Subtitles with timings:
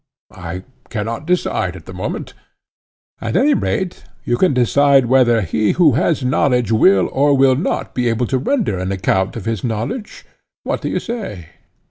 [0.33, 2.33] I cannot decide at the moment.
[3.21, 7.93] At any rate you can decide whether he who has knowledge will or will not
[7.93, 10.25] be able to render an account of his knowledge?
[10.63, 11.49] What do you say?